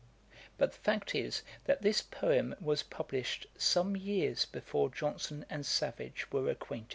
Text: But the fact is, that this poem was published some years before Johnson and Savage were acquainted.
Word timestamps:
But 0.57 0.71
the 0.71 0.79
fact 0.79 1.13
is, 1.13 1.43
that 1.65 1.83
this 1.83 2.01
poem 2.01 2.55
was 2.59 2.81
published 2.81 3.45
some 3.55 3.95
years 3.95 4.45
before 4.45 4.89
Johnson 4.89 5.45
and 5.47 5.63
Savage 5.63 6.31
were 6.31 6.49
acquainted. 6.49 6.89